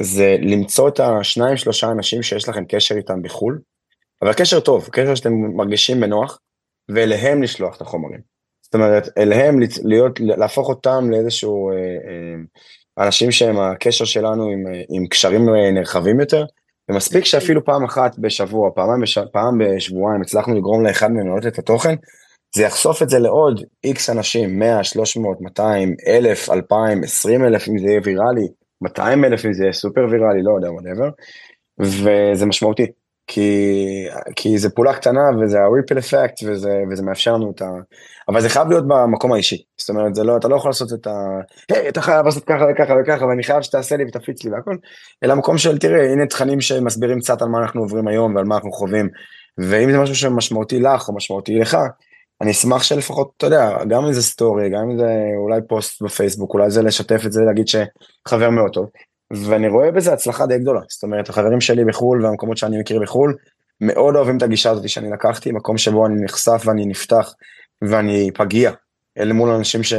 [0.02, 3.60] זה למצוא את השניים שלושה אנשים שיש לכם קשר איתם בחו"ל,
[4.22, 6.40] אבל קשר טוב, קשר שאתם מרגישים בנוח,
[6.90, 8.20] ואליהם לשלוח את החומרים.
[8.62, 11.70] זאת אומרת, אליהם להיות, להפוך אותם לאיזשהו...
[11.72, 12.44] אה, אה,
[12.98, 16.46] אנשים שהם הקשר שלנו עם, עם קשרים נרחבים יותר,
[16.92, 19.18] ומספיק שאפילו פעם אחת בשבוע, פעם, בש...
[19.18, 21.96] פעם בשבועיים הצלחנו לגרום לאחד מהם לראות את התוכן,
[22.56, 27.78] זה יחשוף את זה לעוד איקס אנשים, 100, 300, 200, 1,000, 2,000, 20 אלף אם
[27.78, 28.48] זה יהיה ויראלי,
[28.82, 31.12] 200 אלף אם זה יהיה סופר ויראלי, לא יודע, whatever,
[31.80, 32.86] וזה משמעותי.
[33.28, 37.70] כי, כי זה פעולה קטנה וזה ה-ripple effect וזה, וזה מאפשר לנו את ה...
[38.30, 39.64] אבל זה חייב להיות במקום האישי.
[39.78, 41.12] זאת אומרת, לא, אתה לא יכול לעשות את ה...
[41.72, 44.76] היי, אתה חייב לעשות ככה וככה וככה ואני חייב שתעשה לי ותפיץ לי והכל,
[45.24, 48.56] אלא מקום של תראה, הנה תכנים שמסבירים קצת על מה אנחנו עוברים היום ועל מה
[48.56, 49.10] אנחנו חווים.
[49.58, 51.78] ואם זה משהו שמשמעותי לך או משמעותי לך,
[52.42, 56.54] אני אשמח שלפחות, אתה יודע, גם אם זה סטורי, גם אם זה אולי פוסט בפייסבוק,
[56.54, 58.86] אולי זה לשתף את זה, להגיד שחבר מאוד טוב.
[59.34, 63.36] ואני רואה בזה הצלחה די גדולה, זאת אומרת החברים שלי בחו"ל והמקומות שאני מכיר בחו"ל
[63.82, 67.34] מאוד אוהבים את הגישה הזאת שאני לקחתי, מקום שבו אני נחשף ואני נפתח
[67.82, 68.72] ואני פגיע
[69.18, 69.94] אל מול אנשים ש...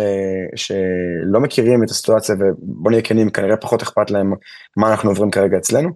[0.56, 4.32] שלא מכירים את הסיטואציה ובוא נהיה כנים, כנראה פחות אכפת להם
[4.76, 5.88] מה אנחנו עוברים כרגע אצלנו.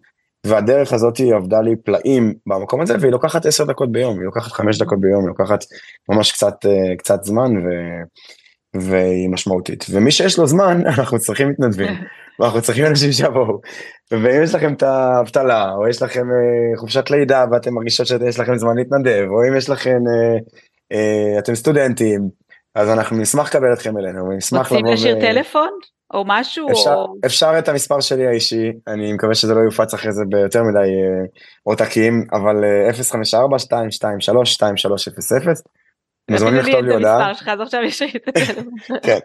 [0.47, 4.53] והדרך הזאת היא עבדה לי פלאים במקום הזה והיא לוקחת עשר דקות ביום, היא לוקחת
[4.53, 5.65] חמש דקות ביום, היא לוקחת
[6.09, 7.71] ממש קצת, אה, קצת זמן ו...
[8.77, 9.87] והיא משמעותית.
[9.91, 11.93] ומי שיש לו זמן, אנחנו צריכים מתנדבים,
[12.39, 13.61] ואנחנו צריכים אנשים שיבואו.
[14.11, 18.57] ואם יש לכם את האבטלה, או יש לכם אה, חופשת לידה ואתם מרגישות שיש לכם
[18.57, 20.39] זמן להתנדב, או אם יש לכם, אה,
[20.93, 22.29] אה, אתם סטודנטים,
[22.75, 24.81] אז אנחנו נשמח לקבל אתכם אלינו, ונשמח לבוא ו...
[24.91, 25.71] רוצים לשאיר טלפון?
[26.15, 26.71] או משהו?
[26.71, 27.15] אפשר, או...
[27.27, 30.91] אפשר את המספר שלי האישי, אני מקווה שזה לא יופץ אחרי זה ביותר מדי
[31.63, 32.97] עותקים, אבל 054-223-2300.
[36.31, 37.33] מוזמנים לכתוב לי הודעה.
[38.29, 38.65] הטלפון.
[39.03, 39.19] כן,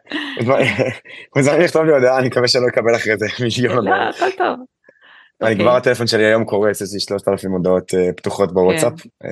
[1.35, 4.76] מוזמנים לכתוב לי הודעה, אני מקווה שלא אקבל אחרי זה מיליון לא, הכל טוב.
[5.41, 5.65] אני אוקיי.
[5.65, 8.93] כבר הטלפון שלי היום קורס, יש לי 3,000 הודעות אה, פתוחות בוואטסאפ.
[9.23, 9.29] אה,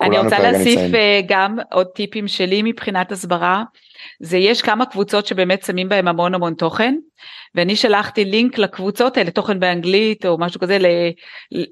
[0.06, 0.94] אני רוצה להוסיף.
[0.94, 3.64] אה, גם עוד טיפים שלי מבחינת הסברה.
[4.20, 6.94] זה יש כמה קבוצות שבאמת שמים בהם המון המון תוכן,
[7.54, 10.78] ואני שלחתי לינק לקבוצות האלה, תוכן באנגלית או משהו כזה,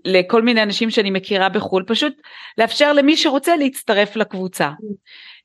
[0.05, 2.13] לכל מיני אנשים שאני מכירה בחו"ל, פשוט
[2.59, 4.71] לאפשר למי שרוצה להצטרף לקבוצה.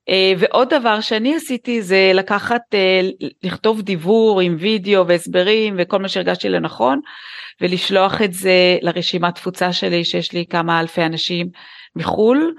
[0.09, 3.01] אה, ועוד דבר שאני עשיתי זה לקחת, אה,
[3.43, 6.99] לכתוב דיבור עם וידאו והסברים וכל מה שהרגשתי לנכון,
[7.61, 11.47] ולשלוח את זה לרשימת תפוצה שלי, שיש לי כמה אלפי אנשים
[11.95, 12.53] מחו"ל,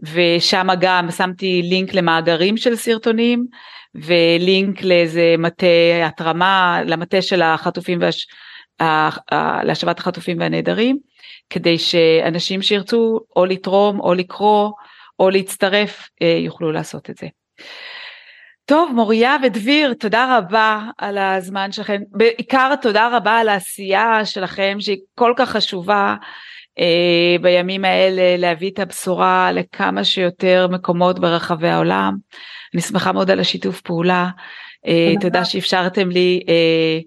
[0.00, 3.46] ושם גם שמתי לינק למאגרים של סרטונים,
[3.94, 5.66] ולינק לאיזה מטה
[6.06, 8.26] התרמה, למטה של החטופים והש...
[9.64, 10.98] להשבת החטופים והנעדרים,
[11.50, 14.70] כדי שאנשים שירצו או לתרום או לקרוא
[15.18, 17.26] או להצטרף אה, יוכלו לעשות את זה.
[18.66, 22.02] טוב, מוריה ודביר, תודה רבה על הזמן שלכם.
[22.10, 26.14] בעיקר תודה רבה על העשייה שלכם, שהיא כל כך חשובה
[26.78, 32.16] אה, בימים האלה, להביא את הבשורה לכמה שיותר מקומות ברחבי העולם.
[32.74, 34.28] אני שמחה מאוד על השיתוף פעולה.
[34.86, 35.20] אה, תודה.
[35.20, 36.98] תודה שאפשרתם לי אה,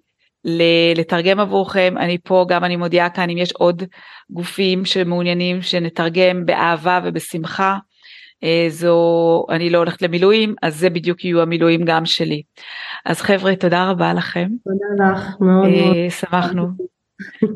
[0.95, 1.93] לתרגם עבורכם.
[1.97, 3.83] אני פה, גם אני מודיעה כאן, אם יש עוד
[4.29, 7.77] גופים שמעוניינים שנתרגם באהבה ובשמחה.
[8.43, 12.41] אה, זו, אני לא הולכת למילואים, אז זה בדיוק יהיו המילואים גם שלי.
[13.05, 15.95] אז חבר'ה, תודה רבה לכם, תודה לך, מאוד מאוד.
[15.95, 16.67] אה, שמחנו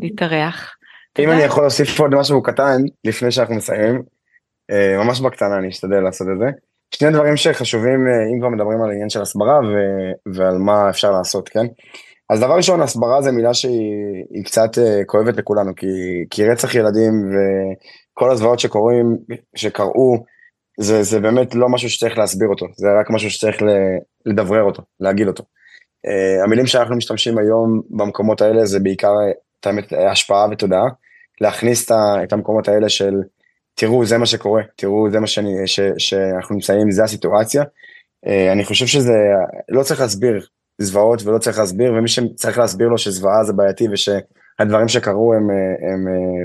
[0.02, 0.76] להתארח.
[1.20, 1.32] אם.
[1.32, 4.02] אני יכול להוסיף עוד משהו קטן לפני שאנחנו מסיימים,
[4.72, 6.46] אה, ממש בקטנה אני אשתדל לעשות את זה.
[6.96, 11.12] שני דברים שחשובים אה, אם כבר מדברים על עניין של הסברה ו- ועל מה אפשר
[11.12, 11.66] לעשות, כן?
[12.30, 15.88] אז דבר ראשון, הסברה זה מילה שהיא היא קצת אה, כואבת לכולנו, כי,
[16.30, 19.18] כי רצח ילדים וכל הזוועות שקורים,
[19.56, 20.24] שקרו,
[20.82, 23.58] זה, זה באמת לא משהו שצריך להסביר אותו, זה רק משהו שצריך
[24.26, 25.44] לדברר אותו, להגיד אותו.
[26.08, 29.14] Uh, המילים שאנחנו משתמשים היום במקומות האלה זה בעיקר,
[29.60, 30.86] את האמת, השפעה ותודעה,
[31.42, 31.92] להכניס
[32.24, 33.14] את, המקומות האלה של
[33.76, 37.64] תראו זה מה שקורה, תראו זה מה שאני, ש, שאנחנו נמצאים, זה הסיטואציה.
[38.26, 39.14] Uh, אני חושב שזה,
[39.70, 40.46] לא צריך להסביר
[40.82, 45.92] זוועות ולא צריך להסביר, ומי שצריך להסביר לו שזוועה זה בעייתי ושהדברים שקרו הם, אה,
[45.94, 46.44] הם, אה,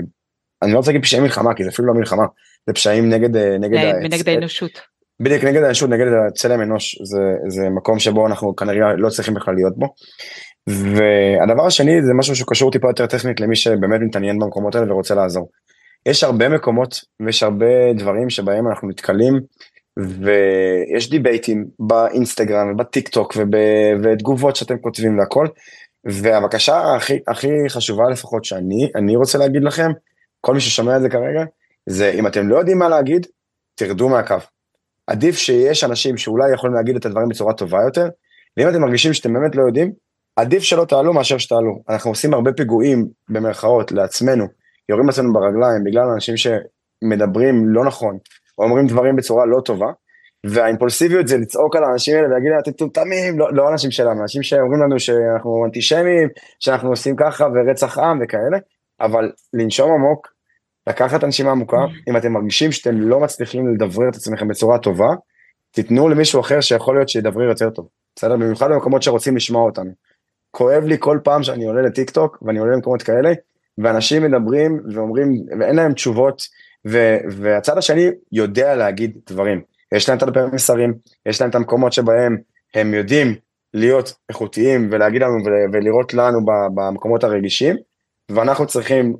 [0.61, 2.23] אני לא רוצה להגיד פשעי מלחמה, כי זה אפילו לא מלחמה,
[2.67, 4.71] זה פשעים נגד, אה, נגד, נגד האנושות.
[5.19, 9.53] בדיוק נגד האנושות, נגד צלם אנוש, זה, זה מקום שבו אנחנו כנראה לא צריכים בכלל
[9.53, 9.93] להיות בו.
[10.67, 15.49] והדבר השני זה משהו שקשור טיפה יותר טכנית למי שבאמת מתעניין במקומות האלה ורוצה לעזור.
[16.05, 19.39] יש הרבה מקומות ויש הרבה דברים שבהם אנחנו נתקלים
[19.99, 23.55] ויש דיבייטים באינסטגרם ובטיק טוק וב,
[24.03, 25.47] ותגובות שאתם כותבים והכל.
[26.05, 29.91] והבקשה הכי, הכי חשובה לפחות שאני, אני רוצה להגיד לכם,
[30.41, 31.45] כל מי ששומע את זה כרגע,
[31.89, 33.27] זה אם אתם לא יודעים מה להגיד,
[33.75, 34.35] תרדו מהקו.
[35.07, 38.07] עדיף שיש אנשים שאולי יכולים להגיד את הדברים בצורה טובה יותר,
[38.57, 39.91] ואם אתם מרגישים שאתם באמת לא יודעים,
[40.35, 41.83] עדיף שלא תעלו מאשר שתעלו.
[41.89, 44.45] אנחנו עושים הרבה פיגועים, במרכאות, לעצמנו,
[44.89, 48.17] יורים לעצמנו ברגליים בגלל אנשים שמדברים לא נכון,
[48.57, 49.91] או אומרים דברים בצורה לא טובה,
[50.45, 54.43] והאימפולסיביות זה לצעוק על האנשים האלה ולהגיד להם אתם טומטמים, לא, לא אנשים שלנו, אנשים
[54.43, 58.57] שאומרים לנו שאנחנו אנטישמים, שאנחנו עושים ככה ורצח עם וכאלה,
[59.01, 60.36] אבל לנשום עמוק,
[60.87, 61.77] לקחת הנשימה עמוקה,
[62.09, 65.07] אם אתם מרגישים שאתם לא מצליחים לדברר את עצמכם בצורה טובה,
[65.71, 68.35] תיתנו למישהו אחר שיכול להיות שידברר יותר טוב, בסדר?
[68.35, 69.91] במיוחד במקומות שרוצים לשמוע אותנו.
[70.51, 73.33] כואב לי כל פעם שאני עולה לטיק טוק ואני עולה למקומות כאלה,
[73.77, 76.41] ואנשים מדברים ואומרים, ואין להם תשובות,
[76.87, 79.61] ו, והצד השני יודע להגיד דברים.
[79.93, 80.93] יש להם את הדפי מסרים,
[81.25, 82.37] יש להם את המקומות שבהם
[82.73, 83.35] הם יודעים
[83.73, 86.39] להיות איכותיים ולהגיד לנו ול- ולראות לנו
[86.75, 87.75] במקומות הרגישים,
[88.31, 89.13] ואנחנו צריכים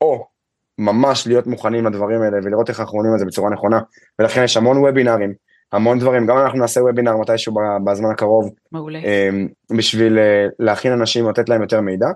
[0.00, 0.26] או
[0.80, 3.80] ממש להיות מוכנים לדברים האלה ולראות איך אנחנו עונים על זה בצורה נכונה,
[4.18, 5.32] ולכן יש המון וובינארים,
[5.72, 8.98] המון דברים, גם אנחנו נעשה וובינאר מתישהו בזמן הקרוב, מעולה.
[8.98, 12.06] אמ, בשביל אה, להכין אנשים, לתת להם יותר מידע,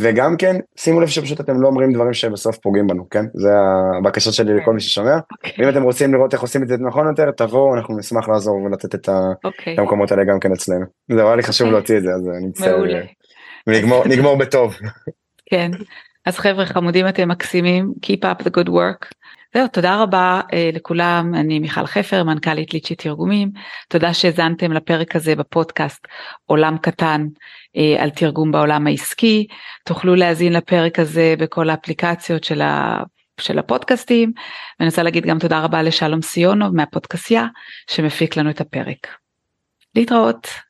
[0.00, 3.24] וגם כן, שימו לב שפשוט אתם לא אומרים דברים שבסוף פוגעים בנו, כן?
[3.34, 3.50] זה
[3.98, 5.18] הבקשה שלי לכל מי ששומע.
[5.32, 8.56] אוקיי, ואם אתם רוצים לראות איך עושים את זה נכון יותר, תבואו, אנחנו נשמח לעזור
[8.62, 10.84] ולתת את ה- אוקיי, המקומות האלה גם כן אצלנו.
[11.12, 11.78] זה היה לי חשוב אוקיי.
[11.78, 12.76] להוציא את זה, אז אני מצטער.
[12.76, 12.98] מעולה.
[12.98, 13.04] אה,
[13.66, 14.74] ונגמור נגמור בטוב.
[15.46, 15.70] כן.
[16.26, 19.08] אז חבר'ה חמודים אתם מקסימים, Keep up the good work.
[19.54, 23.50] זהו, תודה רבה אה, לכולם, אני מיכל חפר, מנכ"לית ליצ'י תרגומים,
[23.88, 26.06] תודה שהאזנתם לפרק הזה בפודקאסט
[26.46, 27.26] עולם קטן
[27.76, 29.46] אה, על תרגום בעולם העסקי,
[29.84, 33.02] תוכלו להאזין לפרק הזה בכל האפליקציות של, ה,
[33.40, 34.32] של הפודקאסטים,
[34.80, 37.46] ואני רוצה להגיד גם תודה רבה לשלום סיונוב מהפודקסייה
[37.90, 39.06] שמפיק לנו את הפרק.
[39.94, 40.69] להתראות.